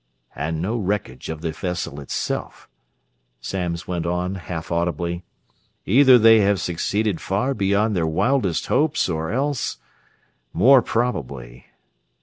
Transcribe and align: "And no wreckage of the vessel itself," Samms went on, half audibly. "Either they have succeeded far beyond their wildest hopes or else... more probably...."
"And 0.35 0.63
no 0.63 0.77
wreckage 0.77 1.29
of 1.29 1.41
the 1.41 1.51
vessel 1.51 1.99
itself," 1.99 2.67
Samms 3.39 3.87
went 3.87 4.07
on, 4.07 4.33
half 4.33 4.71
audibly. 4.71 5.23
"Either 5.85 6.17
they 6.17 6.39
have 6.39 6.59
succeeded 6.59 7.21
far 7.21 7.53
beyond 7.53 7.95
their 7.95 8.07
wildest 8.07 8.65
hopes 8.65 9.07
or 9.07 9.31
else... 9.31 9.77
more 10.55 10.81
probably...." 10.81 11.67